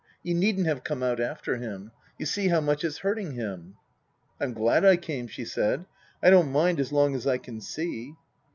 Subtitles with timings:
[0.23, 1.91] You needn't have come out after him.
[2.17, 3.75] You see how much it's hurting him.""
[4.41, 5.85] I'm glad I came," she said."
[6.23, 8.15] I don't mind as long as I can see."